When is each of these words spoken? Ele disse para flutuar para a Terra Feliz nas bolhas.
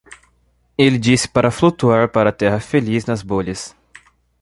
Ele 0.75 0.97
disse 0.97 1.29
para 1.29 1.51
flutuar 1.51 2.09
para 2.09 2.31
a 2.31 2.33
Terra 2.33 2.59
Feliz 2.59 3.05
nas 3.05 3.21
bolhas. 3.21 3.75